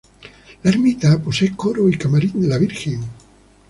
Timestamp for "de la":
2.41-2.57